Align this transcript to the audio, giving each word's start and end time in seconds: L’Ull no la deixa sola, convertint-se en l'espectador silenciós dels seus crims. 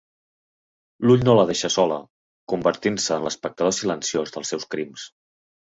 L’Ull 1.05 1.21
no 1.27 1.35
la 1.39 1.43
deixa 1.51 1.69
sola, 1.75 1.99
convertint-se 2.53 3.15
en 3.21 3.29
l'espectador 3.29 3.79
silenciós 3.81 4.37
dels 4.39 4.55
seus 4.55 4.71
crims. 4.75 5.07